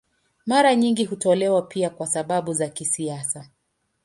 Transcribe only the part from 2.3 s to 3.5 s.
za kisiasa.